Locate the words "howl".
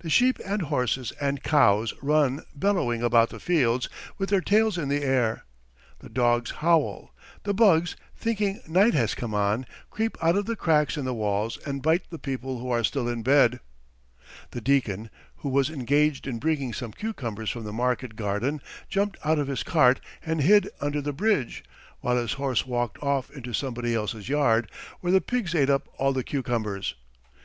6.50-7.14